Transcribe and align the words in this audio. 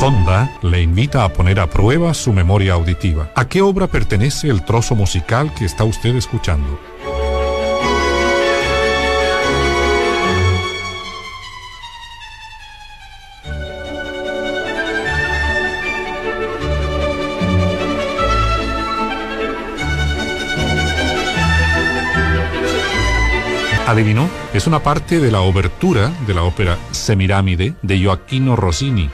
Sonda 0.00 0.50
le 0.62 0.80
invita 0.80 1.24
a 1.24 1.28
poner 1.28 1.60
a 1.60 1.68
prueba 1.68 2.14
su 2.14 2.32
memoria 2.32 2.72
auditiva. 2.72 3.30
¿A 3.34 3.46
qué 3.46 3.60
obra 3.60 3.86
pertenece 3.86 4.48
el 4.48 4.64
trozo 4.64 4.94
musical 4.94 5.52
que 5.52 5.66
está 5.66 5.84
usted 5.84 6.16
escuchando? 6.16 6.80
¿Adivinó? 23.86 24.30
Es 24.54 24.66
una 24.66 24.82
parte 24.82 25.20
de 25.20 25.30
la 25.30 25.42
obertura 25.42 26.10
de 26.26 26.32
la 26.32 26.44
ópera 26.44 26.78
Semiramide 26.90 27.74
de 27.82 28.02
Joaquino 28.02 28.56
Rossini, 28.56 29.10